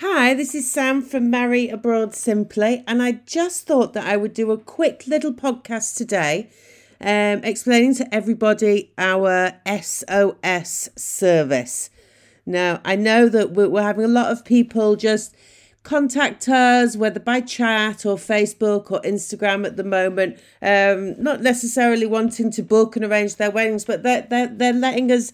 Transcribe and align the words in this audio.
Hi, 0.00 0.32
this 0.32 0.54
is 0.54 0.70
Sam 0.70 1.02
from 1.02 1.28
Marry 1.28 1.68
Abroad 1.68 2.14
Simply, 2.14 2.84
and 2.86 3.02
I 3.02 3.18
just 3.26 3.66
thought 3.66 3.94
that 3.94 4.06
I 4.06 4.16
would 4.16 4.32
do 4.32 4.52
a 4.52 4.56
quick 4.56 5.08
little 5.08 5.32
podcast 5.32 5.96
today 5.96 6.50
um, 7.00 7.42
explaining 7.42 7.96
to 7.96 8.14
everybody 8.14 8.92
our 8.96 9.54
SOS 9.66 10.90
service. 10.94 11.90
Now, 12.46 12.80
I 12.84 12.94
know 12.94 13.28
that 13.28 13.54
we're, 13.54 13.82
having 13.82 14.04
a 14.04 14.06
lot 14.06 14.30
of 14.30 14.44
people 14.44 14.94
just 14.94 15.34
contact 15.82 16.48
us, 16.48 16.96
whether 16.96 17.18
by 17.18 17.40
chat 17.40 18.06
or 18.06 18.14
Facebook 18.14 18.92
or 18.92 19.00
Instagram 19.00 19.66
at 19.66 19.76
the 19.76 19.82
moment, 19.82 20.38
um, 20.62 21.20
not 21.20 21.42
necessarily 21.42 22.06
wanting 22.06 22.52
to 22.52 22.62
book 22.62 22.94
and 22.94 23.04
arrange 23.04 23.34
their 23.34 23.50
weddings, 23.50 23.84
but 23.84 24.04
they're, 24.04 24.22
they're, 24.30 24.46
they're 24.46 24.72
letting 24.72 25.10
us 25.10 25.32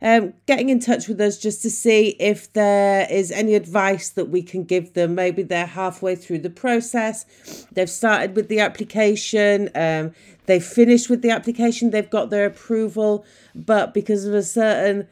um, 0.00 0.34
getting 0.46 0.68
in 0.68 0.78
touch 0.78 1.08
with 1.08 1.20
us 1.20 1.38
just 1.38 1.62
to 1.62 1.70
see 1.70 2.16
if 2.20 2.52
there 2.52 3.06
is 3.10 3.30
any 3.30 3.54
advice 3.54 4.10
that 4.10 4.26
we 4.26 4.42
can 4.42 4.64
give 4.64 4.94
them. 4.94 5.14
Maybe 5.14 5.42
they're 5.42 5.66
halfway 5.66 6.14
through 6.14 6.38
the 6.40 6.50
process, 6.50 7.24
they've 7.72 7.90
started 7.90 8.36
with 8.36 8.48
the 8.48 8.60
application, 8.60 9.70
um, 9.74 10.12
they've 10.46 10.64
finished 10.64 11.10
with 11.10 11.22
the 11.22 11.30
application, 11.30 11.90
they've 11.90 12.08
got 12.08 12.30
their 12.30 12.46
approval, 12.46 13.24
but 13.54 13.92
because 13.92 14.24
of 14.24 14.34
a 14.34 14.42
certain 14.42 15.08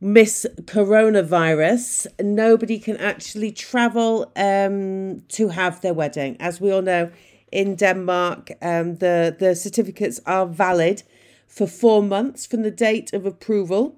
miss 0.00 0.46
coronavirus, 0.62 2.06
nobody 2.20 2.78
can 2.78 2.96
actually 2.98 3.50
travel 3.50 4.30
um, 4.36 5.20
to 5.28 5.48
have 5.48 5.80
their 5.80 5.94
wedding. 5.94 6.36
As 6.38 6.60
we 6.60 6.70
all 6.70 6.82
know, 6.82 7.10
in 7.50 7.74
Denmark, 7.76 8.52
um, 8.62 8.96
the, 8.96 9.34
the 9.38 9.56
certificates 9.56 10.20
are 10.26 10.46
valid 10.46 11.02
for 11.48 11.66
four 11.66 12.02
months 12.02 12.46
from 12.46 12.62
the 12.62 12.70
date 12.70 13.12
of 13.12 13.26
approval. 13.26 13.96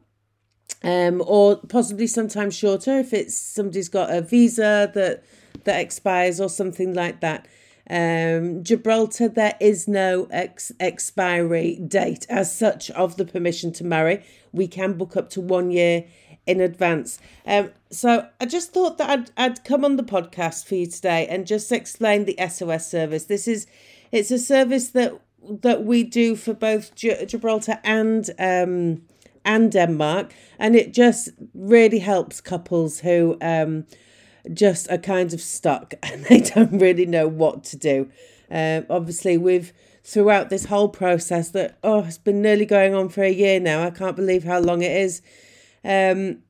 Um, 0.82 1.22
or 1.26 1.56
possibly 1.56 2.06
sometimes 2.06 2.56
shorter 2.56 2.98
if 3.00 3.12
it's 3.12 3.36
somebody's 3.36 3.90
got 3.90 4.08
a 4.08 4.22
visa 4.22 4.90
that 4.94 5.22
that 5.64 5.78
expires 5.78 6.40
or 6.40 6.48
something 6.48 6.94
like 6.94 7.20
that. 7.20 7.46
Um, 7.90 8.62
Gibraltar, 8.62 9.28
there 9.28 9.56
is 9.60 9.88
no 9.88 10.28
ex- 10.30 10.72
expiry 10.78 11.74
date 11.76 12.24
as 12.30 12.54
such 12.54 12.90
of 12.92 13.16
the 13.16 13.24
permission 13.24 13.72
to 13.72 13.84
marry. 13.84 14.24
We 14.52 14.68
can 14.68 14.94
book 14.94 15.16
up 15.16 15.28
to 15.30 15.40
one 15.40 15.70
year 15.70 16.04
in 16.46 16.60
advance. 16.60 17.18
Um, 17.46 17.72
so 17.90 18.28
I 18.40 18.46
just 18.46 18.72
thought 18.72 18.98
that 18.98 19.10
I'd, 19.10 19.30
I'd 19.36 19.64
come 19.64 19.84
on 19.84 19.96
the 19.96 20.02
podcast 20.02 20.66
for 20.66 20.76
you 20.76 20.86
today 20.86 21.26
and 21.26 21.46
just 21.46 21.72
explain 21.72 22.24
the 22.24 22.38
SOS 22.48 22.88
service. 22.88 23.24
This 23.24 23.48
is 23.48 23.66
it's 24.12 24.30
a 24.30 24.38
service 24.38 24.90
that 24.90 25.20
that 25.48 25.84
we 25.84 26.02
do 26.04 26.36
for 26.36 26.54
both 26.54 26.94
G- 26.94 27.24
Gibraltar 27.26 27.78
and 27.84 28.28
um, 28.38 29.02
and 29.44 29.72
Denmark, 29.72 30.34
and 30.58 30.76
it 30.76 30.92
just 30.92 31.30
really 31.54 32.00
helps 32.00 32.40
couples 32.40 33.00
who 33.00 33.36
um, 33.40 33.86
just 34.52 34.90
are 34.90 34.98
kind 34.98 35.32
of 35.32 35.40
stuck 35.40 35.94
and 36.02 36.24
they 36.24 36.40
don't 36.40 36.78
really 36.78 37.06
know 37.06 37.26
what 37.26 37.64
to 37.64 37.76
do. 37.76 38.10
Uh, 38.50 38.82
obviously, 38.90 39.36
we've 39.38 39.72
throughout 40.02 40.50
this 40.50 40.64
whole 40.66 40.88
process 40.88 41.50
that 41.50 41.78
oh, 41.82 42.00
it's 42.04 42.18
been 42.18 42.42
nearly 42.42 42.66
going 42.66 42.94
on 42.94 43.08
for 43.08 43.22
a 43.22 43.32
year 43.32 43.60
now. 43.60 43.82
I 43.82 43.90
can't 43.90 44.16
believe 44.16 44.44
how 44.44 44.58
long 44.60 44.82
it 44.82 44.92
is. 44.92 45.22
Um, 45.84 46.42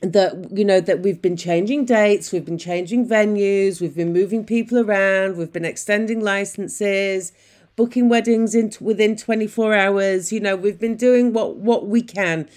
that 0.00 0.50
you 0.54 0.66
know 0.66 0.80
that 0.80 1.00
we've 1.00 1.22
been 1.22 1.36
changing 1.36 1.86
dates, 1.86 2.30
we've 2.30 2.44
been 2.44 2.58
changing 2.58 3.08
venues, 3.08 3.80
we've 3.80 3.94
been 3.96 4.12
moving 4.12 4.44
people 4.44 4.78
around, 4.78 5.36
we've 5.36 5.52
been 5.52 5.64
extending 5.64 6.20
licenses 6.20 7.32
booking 7.76 8.08
weddings 8.08 8.54
in 8.54 8.72
within 8.80 9.16
24 9.16 9.74
hours. 9.74 10.32
You 10.32 10.40
know, 10.40 10.56
we've 10.56 10.78
been 10.78 10.96
doing 10.96 11.32
what 11.32 11.56
what 11.56 11.86
we 11.86 12.02
can 12.02 12.48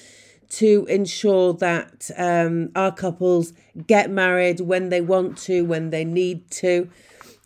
to 0.50 0.86
ensure 0.90 1.54
that 1.54 2.10
um, 2.18 2.70
our 2.76 2.92
couples 2.92 3.54
get 3.86 4.10
married 4.10 4.62
when 4.62 4.90
they 4.90 5.02
want 5.02 5.38
to, 5.38 5.64
when 5.64 5.90
they 5.90 6.06
need 6.06 6.50
to. 6.50 6.90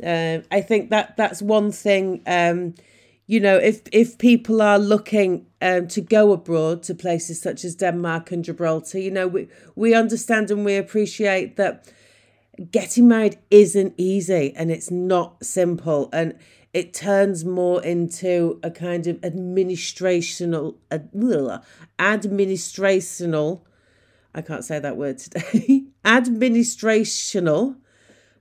Uh, 0.03 0.39
I 0.52 0.61
think 0.61 0.89
that 0.89 1.17
that's 1.17 1.42
one 1.42 1.72
thing. 1.72 2.22
Um, 2.25 2.75
you 3.27 3.39
know, 3.39 3.58
if 3.58 3.81
if 3.92 4.17
people 4.17 4.61
are 4.61 4.80
looking 4.80 5.45
um, 5.61 5.88
to 5.89 6.02
go 6.02 6.32
abroad 6.32 6.83
to 6.83 6.95
places 6.95 7.42
such 7.42 7.64
as 7.64 7.76
Denmark 7.76 8.32
and 8.32 8.43
Gibraltar, 8.43 8.99
you 8.99 9.11
know, 9.11 9.27
we 9.27 9.48
we 9.76 9.93
understand 9.93 10.52
and 10.52 10.65
we 10.65 10.76
appreciate 10.76 11.55
that 11.55 11.88
getting 12.70 13.08
married 13.08 13.39
isn't 13.49 13.94
easy 13.98 14.54
and 14.55 14.70
it's 14.72 14.92
not 14.92 15.44
simple. 15.44 16.10
And 16.14 16.38
it 16.73 16.94
turns 16.94 17.44
more 17.44 17.83
into 17.83 18.60
a 18.64 18.72
kind 18.72 19.08
of 19.08 19.17
administrational, 19.22 20.76
administrational, 22.00 23.61
I 24.33 24.42
can't 24.42 24.64
say 24.64 24.80
that 24.80 24.95
word 24.95 25.17
today, 25.17 25.83
administrational 26.05 27.76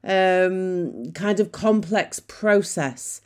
um, 0.05 1.13
kind 1.13 1.41
of 1.41 1.53
complex 1.53 2.21
process 2.21 3.21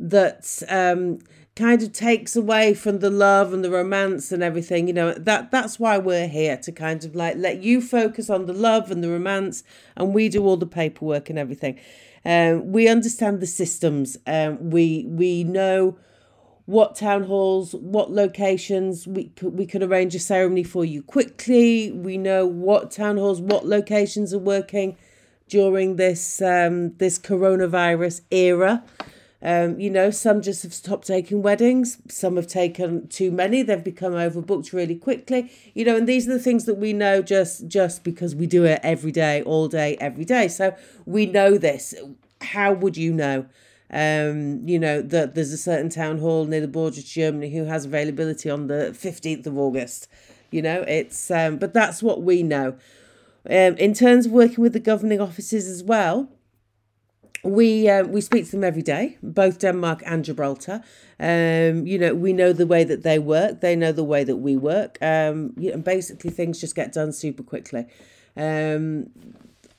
that 0.00 0.62
um, 0.68 1.18
kind 1.56 1.82
of 1.82 1.90
takes 1.92 2.36
away 2.36 2.74
from 2.74 3.00
the 3.00 3.10
love 3.10 3.52
and 3.52 3.64
the 3.64 3.70
romance 3.70 4.30
and 4.30 4.42
everything 4.42 4.86
you 4.86 4.92
know 4.92 5.12
that 5.14 5.50
that's 5.50 5.80
why 5.80 5.96
we're 5.96 6.28
here 6.28 6.56
to 6.56 6.70
kind 6.70 7.04
of 7.04 7.16
like 7.16 7.34
let 7.36 7.62
you 7.62 7.80
focus 7.80 8.30
on 8.30 8.46
the 8.46 8.52
love 8.52 8.90
and 8.90 9.02
the 9.02 9.08
romance 9.08 9.64
and 9.96 10.14
we 10.14 10.28
do 10.28 10.44
all 10.44 10.58
the 10.58 10.66
paperwork 10.66 11.30
and 11.30 11.38
everything 11.38 11.78
um, 12.26 12.72
we 12.72 12.88
understand 12.88 13.38
the 13.38 13.46
systems. 13.46 14.18
Um, 14.26 14.70
we 14.70 15.06
we 15.06 15.44
know 15.44 15.96
what 16.64 16.96
town 16.96 17.22
halls, 17.22 17.72
what 17.72 18.10
locations 18.10 19.06
we 19.06 19.30
we 19.40 19.64
can 19.64 19.80
arrange 19.80 20.12
a 20.16 20.18
ceremony 20.18 20.64
for 20.64 20.84
you 20.84 21.04
quickly. 21.04 21.92
We 21.92 22.18
know 22.18 22.44
what 22.44 22.90
town 22.90 23.16
halls, 23.16 23.40
what 23.40 23.64
locations 23.64 24.34
are 24.34 24.40
working 24.40 24.96
during 25.48 25.94
this 25.94 26.42
um, 26.42 26.96
this 26.96 27.16
coronavirus 27.16 28.22
era. 28.32 28.82
Um, 29.42 29.78
you 29.78 29.90
know, 29.90 30.10
some 30.10 30.40
just 30.40 30.62
have 30.62 30.72
stopped 30.72 31.06
taking 31.06 31.42
weddings. 31.42 31.98
Some 32.08 32.36
have 32.36 32.46
taken 32.46 33.06
too 33.08 33.30
many. 33.30 33.62
They've 33.62 33.82
become 33.82 34.12
overbooked 34.12 34.72
really 34.72 34.96
quickly. 34.96 35.52
You 35.74 35.84
know, 35.84 35.96
and 35.96 36.08
these 36.08 36.28
are 36.28 36.32
the 36.32 36.38
things 36.38 36.64
that 36.64 36.76
we 36.76 36.92
know 36.92 37.22
just 37.22 37.68
just 37.68 38.02
because 38.02 38.34
we 38.34 38.46
do 38.46 38.64
it 38.64 38.80
every 38.82 39.12
day, 39.12 39.42
all 39.42 39.68
day, 39.68 39.96
every 40.00 40.24
day. 40.24 40.48
So 40.48 40.74
we 41.04 41.26
know 41.26 41.58
this. 41.58 41.94
How 42.40 42.72
would 42.72 42.96
you 42.96 43.12
know? 43.12 43.46
Um, 43.88 44.66
you 44.66 44.80
know 44.80 45.00
that 45.00 45.36
there's 45.36 45.52
a 45.52 45.56
certain 45.56 45.90
town 45.90 46.18
hall 46.18 46.44
near 46.44 46.60
the 46.60 46.66
border 46.66 46.96
to 46.96 47.04
Germany 47.04 47.50
who 47.50 47.66
has 47.66 47.84
availability 47.84 48.50
on 48.50 48.66
the 48.66 48.92
fifteenth 48.94 49.46
of 49.46 49.56
August. 49.56 50.08
You 50.50 50.62
know, 50.62 50.82
it's 50.88 51.30
um, 51.30 51.58
but 51.58 51.72
that's 51.72 52.02
what 52.02 52.22
we 52.22 52.42
know. 52.42 52.76
Um, 53.48 53.76
in 53.76 53.94
terms 53.94 54.26
of 54.26 54.32
working 54.32 54.62
with 54.62 54.72
the 54.72 54.80
governing 54.80 55.20
offices 55.20 55.68
as 55.68 55.84
well, 55.84 56.28
we 57.42 57.88
uh, 57.88 58.04
we 58.04 58.20
speak 58.20 58.46
to 58.46 58.50
them 58.52 58.64
every 58.64 58.82
day, 58.82 59.18
both 59.22 59.58
Denmark 59.58 60.02
and 60.06 60.24
Gibraltar. 60.24 60.82
Um, 61.18 61.86
you 61.86 61.98
know, 61.98 62.14
we 62.14 62.32
know 62.32 62.52
the 62.52 62.66
way 62.66 62.84
that 62.84 63.02
they 63.02 63.18
work. 63.18 63.60
They 63.60 63.76
know 63.76 63.92
the 63.92 64.04
way 64.04 64.24
that 64.24 64.36
we 64.36 64.56
work. 64.56 64.98
Um, 65.00 65.52
you 65.56 65.70
know, 65.70 65.78
basically 65.78 66.30
things 66.30 66.60
just 66.60 66.74
get 66.74 66.92
done 66.92 67.12
super 67.12 67.42
quickly. 67.42 67.86
Um, 68.36 69.10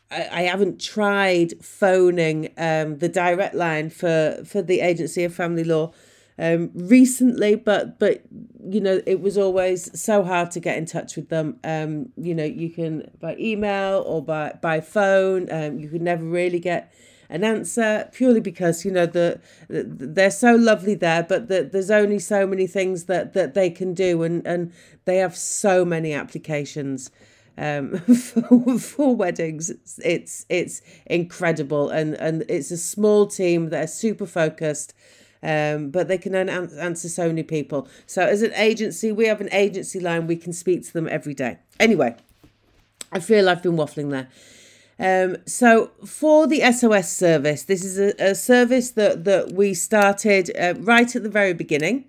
I, 0.10 0.28
I 0.32 0.42
haven't 0.44 0.82
tried 0.82 1.54
phoning 1.64 2.50
um, 2.58 2.98
the 3.00 3.10
direct 3.10 3.56
line 3.56 3.90
for 3.90 4.42
for 4.46 4.62
the 4.62 4.82
Agency 4.82 5.24
of 5.24 5.34
Family 5.34 5.64
Law 5.64 5.94
um, 6.40 6.72
recently, 6.74 7.56
but 7.56 8.00
but 8.00 8.22
you 8.64 8.80
know 8.80 9.02
it 9.06 9.22
was 9.22 9.38
always 9.38 10.00
so 10.00 10.24
hard 10.24 10.52
to 10.52 10.60
get 10.60 10.78
in 10.78 10.86
touch 10.86 11.16
with 11.16 11.30
them. 11.30 11.60
Um, 11.64 12.10
you 12.16 12.36
know, 12.36 12.46
you 12.46 12.70
can 12.70 13.10
by 13.20 13.36
email 13.38 14.04
or 14.06 14.24
by 14.24 14.58
by 14.62 14.82
phone. 14.82 15.52
Um, 15.52 15.80
you 15.80 15.90
could 15.90 16.02
never 16.02 16.24
really 16.24 16.60
get 16.60 16.94
an 17.30 17.44
answer 17.44 18.10
purely 18.14 18.40
because 18.40 18.86
you 18.86 18.92
know 18.92 19.06
the, 19.06 19.40
the 19.68 19.84
they're 19.84 20.32
so 20.32 20.56
lovely 20.56 20.96
there 20.96 21.24
but 21.24 21.48
the, 21.48 21.64
there's 21.64 21.92
only 21.92 22.20
so 22.20 22.46
many 22.46 22.68
things 22.68 23.06
that 23.06 23.34
that 23.34 23.54
they 23.54 23.70
can 23.70 23.94
do 23.94 24.24
and 24.24 24.46
and 24.46 24.72
they 25.06 25.18
have 25.18 25.36
so 25.36 25.84
many 25.84 26.14
applications 26.14 27.10
um, 27.60 27.98
for, 28.16 28.78
for 28.78 29.16
weddings. 29.16 29.70
It's 29.70 30.00
it's 30.04 30.46
it's 30.50 30.82
incredible 31.06 31.90
and 31.90 32.14
and 32.16 32.44
it's 32.48 32.72
a 32.72 32.78
small 32.78 33.26
team 33.26 33.70
that 33.70 33.84
are 33.84 33.88
super 33.88 34.26
focused 34.26 34.94
um, 35.44 35.92
but 35.92 36.08
they 36.08 36.18
can 36.18 36.34
answer 36.36 37.08
so 37.08 37.28
many 37.28 37.44
people. 37.44 37.88
So 38.06 38.22
as 38.24 38.42
an 38.42 38.54
agency 38.54 39.12
we 39.12 39.26
have 39.26 39.42
an 39.42 39.50
agency 39.52 40.00
line 40.00 40.28
we 40.28 40.36
can 40.36 40.54
speak 40.54 40.86
to 40.86 40.94
them 40.94 41.08
every 41.10 41.34
day. 41.34 41.58
Anyway 41.80 42.16
i 43.12 43.20
feel 43.20 43.50
i've 43.50 43.64
been 43.64 43.78
waffling 43.78 44.12
there 44.12 44.28
um, 45.00 45.38
so 45.46 45.92
for 46.06 46.48
the 46.48 46.62
SOS 46.72 47.12
service, 47.12 47.64
this 47.64 47.84
is 47.84 48.00
a, 48.00 48.14
a 48.20 48.36
service 48.36 48.92
that, 48.92 49.26
that 49.26 49.52
we 49.52 49.74
started 49.74 50.52
uh, 50.58 50.74
right 50.80 51.16
at 51.16 51.24
the 51.24 51.30
very 51.30 51.54
beginning. 51.54 52.06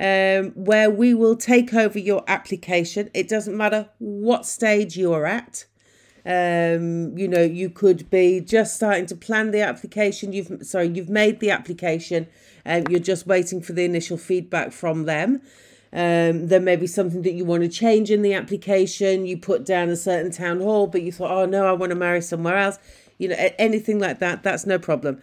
Um, 0.00 0.52
where 0.52 0.88
we 0.88 1.12
will 1.12 1.34
take 1.34 1.74
over 1.74 1.98
your 1.98 2.22
application. 2.28 3.10
It 3.14 3.28
doesn't 3.28 3.56
matter 3.56 3.88
what 3.98 4.46
stage 4.46 4.96
you're 4.96 5.26
at. 5.26 5.64
Um, 6.24 7.18
you 7.18 7.26
know, 7.26 7.42
you 7.42 7.68
could 7.68 8.08
be 8.08 8.40
just 8.40 8.76
starting 8.76 9.06
to 9.06 9.16
plan 9.16 9.50
the 9.50 9.62
application. 9.62 10.32
You've 10.32 10.58
sorry, 10.62 10.88
you've 10.88 11.08
made 11.08 11.40
the 11.40 11.50
application, 11.50 12.28
and 12.64 12.88
you're 12.88 13.00
just 13.00 13.26
waiting 13.26 13.60
for 13.60 13.72
the 13.72 13.84
initial 13.84 14.18
feedback 14.18 14.70
from 14.70 15.04
them. 15.04 15.42
Um, 15.92 16.48
there 16.48 16.60
may 16.60 16.76
be 16.76 16.86
something 16.86 17.22
that 17.22 17.32
you 17.32 17.44
want 17.44 17.62
to 17.62 17.68
change 17.68 18.10
in 18.10 18.22
the 18.22 18.34
application. 18.34 19.26
You 19.26 19.38
put 19.38 19.64
down 19.64 19.88
a 19.88 19.96
certain 19.96 20.30
town 20.30 20.60
hall, 20.60 20.86
but 20.86 21.02
you 21.02 21.12
thought, 21.12 21.30
oh 21.30 21.46
no, 21.46 21.66
I 21.66 21.72
want 21.72 21.90
to 21.90 21.96
marry 21.96 22.20
somewhere 22.20 22.58
else. 22.58 22.78
You 23.16 23.28
know, 23.28 23.36
anything 23.58 23.98
like 23.98 24.18
that, 24.18 24.42
that's 24.42 24.66
no 24.66 24.78
problem. 24.78 25.20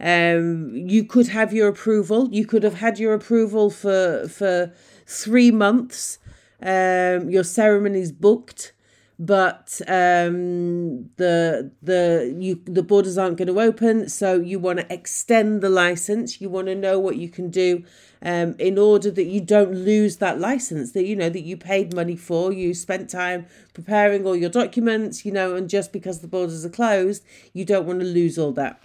Um, 0.00 0.70
you 0.74 1.04
could 1.04 1.28
have 1.28 1.52
your 1.52 1.68
approval. 1.68 2.28
You 2.30 2.46
could 2.46 2.62
have 2.62 2.74
had 2.74 2.98
your 2.98 3.14
approval 3.14 3.70
for 3.70 4.28
for 4.28 4.72
three 5.06 5.50
months. 5.50 6.18
Um, 6.60 7.30
your 7.30 7.44
ceremony's 7.44 8.12
booked 8.12 8.72
but 9.18 9.80
um, 9.88 11.10
the 11.16 11.72
the 11.82 12.36
you 12.38 12.60
the 12.64 12.84
borders 12.84 13.18
aren't 13.18 13.36
going 13.36 13.48
to 13.48 13.60
open, 13.60 14.08
so 14.08 14.36
you 14.36 14.60
want 14.60 14.78
to 14.78 14.92
extend 14.92 15.60
the 15.60 15.68
license. 15.68 16.40
You 16.40 16.48
want 16.48 16.68
to 16.68 16.76
know 16.76 17.00
what 17.00 17.16
you 17.16 17.28
can 17.28 17.50
do 17.50 17.82
um, 18.22 18.54
in 18.60 18.78
order 18.78 19.10
that 19.10 19.24
you 19.26 19.40
don't 19.40 19.74
lose 19.74 20.18
that 20.18 20.38
license 20.38 20.92
that 20.92 21.04
you 21.04 21.16
know 21.16 21.30
that 21.30 21.42
you 21.42 21.56
paid 21.56 21.94
money 21.94 22.16
for. 22.16 22.52
You 22.52 22.74
spent 22.74 23.10
time 23.10 23.46
preparing 23.74 24.24
all 24.24 24.36
your 24.36 24.50
documents, 24.50 25.24
you 25.24 25.32
know, 25.32 25.56
and 25.56 25.68
just 25.68 25.92
because 25.92 26.20
the 26.20 26.28
borders 26.28 26.64
are 26.64 26.70
closed, 26.70 27.24
you 27.52 27.64
don't 27.64 27.86
want 27.86 27.98
to 28.00 28.06
lose 28.06 28.38
all 28.38 28.52
that. 28.52 28.80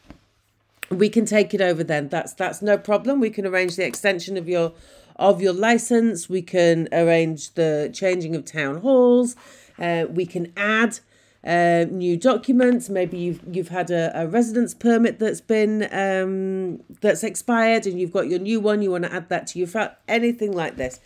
We 0.94 1.10
can 1.10 1.26
take 1.26 1.54
it 1.54 1.62
over 1.62 1.84
then. 1.84 2.10
That's 2.10 2.34
that's 2.34 2.62
no 2.62 2.78
problem. 2.78 3.20
We 3.20 3.30
can 3.30 3.46
arrange 3.46 3.76
the 3.76 3.86
extension 3.86 4.38
of 4.38 4.48
your 4.48 4.74
of 5.16 5.42
your 5.42 5.54
license. 5.54 6.30
We 6.30 6.42
can 6.42 6.88
arrange 6.92 7.54
the 7.54 7.90
changing 7.94 8.36
of 8.36 8.46
town 8.46 8.82
halls. 8.82 9.36
Uh, 9.80 10.06
we 10.10 10.26
can 10.26 10.54
add 10.56 11.00
uh, 11.46 11.86
new 11.90 12.16
documents. 12.18 12.90
Maybe 12.90 13.18
you've 13.18 13.42
you've 13.52 13.70
had 13.70 13.92
a, 13.92 14.12
a 14.16 14.28
residence 14.28 14.74
permit 14.74 15.20
that's 15.20 15.42
been 15.42 15.88
um, 15.92 16.82
that's 17.02 17.24
expired, 17.24 17.86
and 17.86 18.00
you've 18.00 18.14
got 18.14 18.30
your 18.30 18.40
new 18.40 18.60
one. 18.60 18.82
You 18.82 18.92
want 18.92 19.04
to 19.06 19.14
add 19.14 19.30
that 19.30 19.48
to 19.48 19.60
your 19.60 19.68
file. 19.68 19.96
Anything 20.08 20.54
like 20.54 20.78
this. 20.78 21.00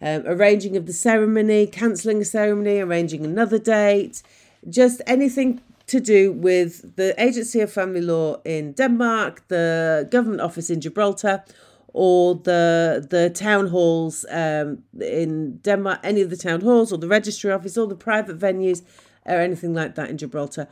Um, 0.00 0.24
arranging 0.26 0.76
of 0.76 0.86
the 0.86 0.92
ceremony, 0.92 1.66
cancelling 1.66 2.20
a 2.20 2.24
ceremony, 2.24 2.78
arranging 2.78 3.24
another 3.24 3.58
date, 3.58 4.22
just 4.68 5.00
anything 5.06 5.62
to 5.86 6.00
do 6.00 6.32
with 6.32 6.96
the 6.96 7.14
Agency 7.22 7.60
of 7.60 7.72
Family 7.72 8.00
Law 8.00 8.40
in 8.44 8.72
Denmark, 8.72 9.48
the 9.48 10.08
Government 10.10 10.40
Office 10.40 10.70
in 10.70 10.80
Gibraltar, 10.80 11.44
or 11.88 12.34
the 12.34 13.06
the 13.08 13.30
town 13.30 13.68
halls 13.68 14.26
um, 14.30 14.82
in 15.00 15.58
Denmark, 15.58 16.00
any 16.02 16.22
of 16.22 16.30
the 16.30 16.36
town 16.36 16.60
halls 16.62 16.92
or 16.92 16.98
the 16.98 17.08
registry 17.08 17.52
office, 17.52 17.76
or 17.76 17.86
the 17.86 17.94
private 17.94 18.38
venues, 18.38 18.82
or 19.24 19.36
anything 19.36 19.74
like 19.74 19.94
that 19.94 20.10
in 20.10 20.18
Gibraltar. 20.18 20.68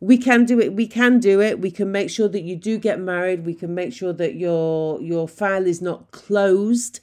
We 0.00 0.18
can 0.18 0.44
do 0.44 0.60
it. 0.60 0.72
We 0.72 0.88
can 0.88 1.20
do 1.20 1.40
it. 1.40 1.60
We 1.60 1.70
can 1.70 1.92
make 1.92 2.10
sure 2.10 2.28
that 2.28 2.42
you 2.42 2.56
do 2.56 2.78
get 2.78 2.98
married. 2.98 3.46
We 3.46 3.54
can 3.54 3.74
make 3.74 3.92
sure 3.92 4.12
that 4.14 4.34
your 4.34 5.00
your 5.00 5.28
file 5.28 5.66
is 5.66 5.82
not 5.82 6.10
closed, 6.10 7.00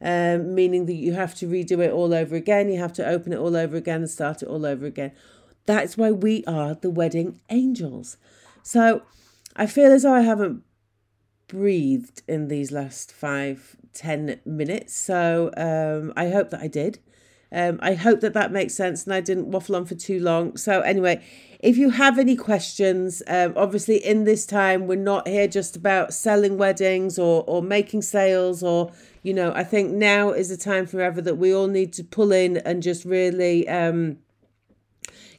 um, 0.00 0.54
meaning 0.54 0.86
that 0.86 0.94
you 0.94 1.12
have 1.12 1.34
to 1.36 1.46
redo 1.46 1.78
it 1.84 1.92
all 1.92 2.14
over 2.14 2.34
again. 2.34 2.68
You 2.68 2.78
have 2.78 2.92
to 2.94 3.06
open 3.06 3.32
it 3.32 3.38
all 3.38 3.56
over 3.56 3.76
again 3.76 4.00
and 4.00 4.10
start 4.10 4.42
it 4.42 4.48
all 4.48 4.64
over 4.64 4.86
again. 4.86 5.12
That's 5.66 5.96
why 5.96 6.10
we 6.10 6.44
are 6.44 6.74
the 6.74 6.90
wedding 6.90 7.40
angels. 7.50 8.16
So 8.62 9.02
I 9.56 9.66
feel 9.66 9.92
as 9.92 10.02
though 10.02 10.14
I 10.14 10.22
haven't 10.22 10.62
breathed 11.48 12.22
in 12.26 12.48
these 12.48 12.72
last 12.72 13.12
five, 13.12 13.76
ten 13.92 14.40
minutes. 14.44 14.94
So 14.94 15.50
um, 15.56 16.12
I 16.16 16.30
hope 16.30 16.50
that 16.50 16.60
I 16.60 16.68
did. 16.68 16.98
Um, 17.54 17.78
I 17.82 17.94
hope 17.94 18.20
that 18.20 18.32
that 18.32 18.50
makes 18.50 18.74
sense 18.74 19.04
and 19.04 19.12
I 19.12 19.20
didn't 19.20 19.50
waffle 19.50 19.76
on 19.76 19.84
for 19.84 19.94
too 19.94 20.18
long. 20.20 20.56
So, 20.56 20.80
anyway, 20.80 21.22
if 21.58 21.76
you 21.76 21.90
have 21.90 22.18
any 22.18 22.34
questions, 22.34 23.22
um, 23.28 23.52
obviously, 23.56 23.96
in 23.96 24.24
this 24.24 24.46
time, 24.46 24.86
we're 24.86 24.96
not 24.96 25.28
here 25.28 25.46
just 25.46 25.76
about 25.76 26.14
selling 26.14 26.56
weddings 26.56 27.18
or, 27.18 27.44
or 27.46 27.62
making 27.62 28.02
sales, 28.02 28.62
or, 28.62 28.90
you 29.22 29.34
know, 29.34 29.52
I 29.54 29.64
think 29.64 29.92
now 29.92 30.30
is 30.30 30.48
the 30.48 30.56
time 30.56 30.86
forever 30.86 31.20
that 31.20 31.36
we 31.36 31.54
all 31.54 31.68
need 31.68 31.92
to 31.94 32.04
pull 32.04 32.32
in 32.32 32.56
and 32.56 32.82
just 32.82 33.04
really 33.04 33.68
um, 33.68 34.16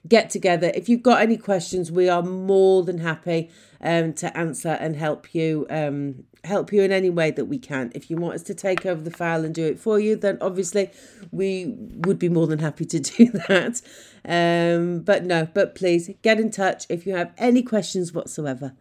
get 0.07 0.29
together. 0.29 0.71
If 0.73 0.89
you've 0.89 1.03
got 1.03 1.21
any 1.21 1.37
questions, 1.37 1.91
we 1.91 2.09
are 2.09 2.21
more 2.21 2.83
than 2.83 2.99
happy 2.99 3.49
um, 3.81 4.13
to 4.13 4.35
answer 4.37 4.77
and 4.79 4.95
help 4.95 5.33
you 5.33 5.65
um, 5.69 6.23
help 6.43 6.73
you 6.73 6.81
in 6.81 6.91
any 6.91 7.09
way 7.09 7.31
that 7.31 7.45
we 7.45 7.57
can. 7.57 7.91
If 7.95 8.09
you 8.09 8.17
want 8.17 8.35
us 8.35 8.43
to 8.43 8.53
take 8.53 8.85
over 8.85 9.01
the 9.01 9.11
file 9.11 9.45
and 9.45 9.55
do 9.55 9.65
it 9.65 9.79
for 9.79 9.99
you, 9.99 10.15
then 10.15 10.37
obviously 10.41 10.91
we 11.31 11.73
would 12.05 12.19
be 12.19 12.29
more 12.29 12.47
than 12.47 12.59
happy 12.59 12.85
to 12.85 12.99
do 13.17 13.31
that. 13.47 13.81
Um, 14.25 14.99
but 14.99 15.25
no, 15.25 15.47
but 15.53 15.75
please 15.75 16.09
get 16.21 16.39
in 16.39 16.51
touch 16.51 16.85
if 16.89 17.05
you 17.05 17.15
have 17.15 17.33
any 17.37 17.61
questions 17.63 18.13
whatsoever. 18.13 18.73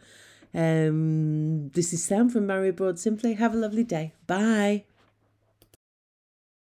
Um, 0.54 1.70
this 1.70 1.92
is 1.92 2.04
Sam 2.04 2.28
from 2.28 2.46
Marry 2.46 2.68
Abroad 2.68 2.98
Simply. 2.98 3.34
Have 3.34 3.54
a 3.54 3.58
lovely 3.58 3.84
day. 3.84 4.12
Bye. 4.26 4.84